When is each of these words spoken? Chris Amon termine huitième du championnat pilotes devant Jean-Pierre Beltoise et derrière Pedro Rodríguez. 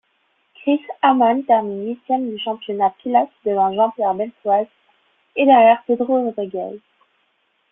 Chris 0.55 0.79
Amon 1.03 1.43
termine 1.43 1.85
huitième 1.89 2.27
du 2.31 2.39
championnat 2.39 2.89
pilotes 3.03 3.29
devant 3.45 3.71
Jean-Pierre 3.71 4.15
Beltoise 4.15 4.65
et 5.35 5.45
derrière 5.45 5.83
Pedro 5.85 6.23
Rodríguez. 6.23 6.81